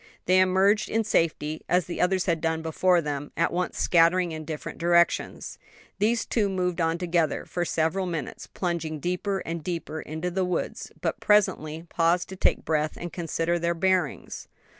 They 0.25 0.39
emerged 0.39 0.89
in 0.89 1.03
safety, 1.03 1.61
as 1.69 1.85
the 1.85 2.01
others 2.01 2.25
had 2.25 2.41
done 2.41 2.63
before 2.63 3.01
them; 3.01 3.31
at 3.37 3.53
once 3.53 3.77
scattering 3.77 4.31
in 4.31 4.45
different 4.45 4.79
directions. 4.79 5.59
These 5.99 6.25
two 6.25 6.49
moved 6.49 6.81
on 6.81 6.97
together, 6.97 7.45
for 7.45 7.63
several 7.65 8.07
minutes, 8.07 8.47
plunging 8.47 8.99
deeper 8.99 9.41
and 9.45 9.63
deeper 9.63 10.01
into 10.01 10.31
the 10.31 10.43
woods, 10.43 10.91
but 11.01 11.19
presently 11.19 11.83
paused 11.87 12.29
to 12.29 12.35
take 12.35 12.65
breath 12.65 12.97
and 12.97 13.13
consider 13.13 13.59
their 13.59 13.75
bearings. 13.75 14.47